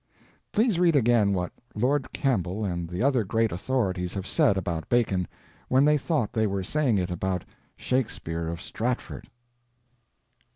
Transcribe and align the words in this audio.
Please 0.51 0.79
read 0.79 0.95
again 0.95 1.31
what 1.31 1.51
Lord 1.75 2.11
Campbell 2.11 2.65
and 2.65 2.89
the 2.89 3.03
other 3.03 3.23
great 3.23 3.51
authorities 3.51 4.15
have 4.15 4.25
said 4.25 4.57
about 4.57 4.89
Bacon 4.89 5.27
when 5.67 5.85
they 5.85 5.95
thought 5.99 6.33
they 6.33 6.47
were 6.47 6.63
saying 6.63 6.97
it 6.97 7.11
about 7.11 7.45
Shakespeare 7.75 8.47
of 8.47 8.59
Stratford. 8.63 9.29